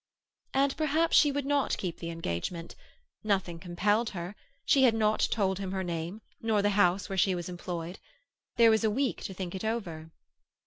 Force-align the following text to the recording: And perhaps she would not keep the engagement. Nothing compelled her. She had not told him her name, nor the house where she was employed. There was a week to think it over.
And 0.55 0.75
perhaps 0.77 1.15
she 1.15 1.31
would 1.31 1.45
not 1.45 1.77
keep 1.77 1.99
the 1.99 2.09
engagement. 2.09 2.75
Nothing 3.23 3.59
compelled 3.59 4.09
her. 4.17 4.35
She 4.65 4.81
had 4.81 4.95
not 4.95 5.27
told 5.29 5.59
him 5.59 5.73
her 5.73 5.83
name, 5.83 6.21
nor 6.41 6.63
the 6.63 6.71
house 6.71 7.07
where 7.07 7.19
she 7.19 7.35
was 7.35 7.47
employed. 7.47 7.99
There 8.55 8.71
was 8.71 8.83
a 8.83 8.89
week 8.89 9.21
to 9.25 9.33
think 9.35 9.53
it 9.53 9.63
over. 9.63 10.09